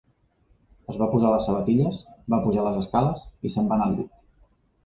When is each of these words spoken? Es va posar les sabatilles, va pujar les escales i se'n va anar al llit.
Es 0.93 0.97
va 1.01 1.07
posar 1.11 1.33
les 1.33 1.45
sabatilles, 1.49 1.99
va 2.35 2.41
pujar 2.47 2.65
les 2.69 2.81
escales 2.81 3.25
i 3.49 3.53
se'n 3.57 3.73
va 3.75 3.79
anar 3.81 3.91
al 3.91 3.95
llit. 4.01 4.13